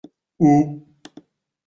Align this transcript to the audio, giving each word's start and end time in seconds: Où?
Où? 0.39 0.53